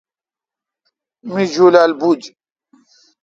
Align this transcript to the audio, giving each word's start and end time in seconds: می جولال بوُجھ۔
می 1.33 1.43
جولال 1.53 1.91
بوُجھ۔ 1.99 2.27